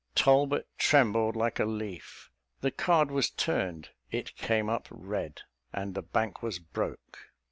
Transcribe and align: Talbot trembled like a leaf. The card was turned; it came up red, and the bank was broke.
Talbot 0.15 0.67
trembled 0.79 1.35
like 1.35 1.59
a 1.59 1.65
leaf. 1.65 2.31
The 2.61 2.71
card 2.71 3.11
was 3.11 3.29
turned; 3.29 3.91
it 4.09 4.35
came 4.35 4.67
up 4.67 4.87
red, 4.89 5.43
and 5.71 5.93
the 5.93 6.01
bank 6.01 6.41
was 6.41 6.57
broke. 6.57 7.27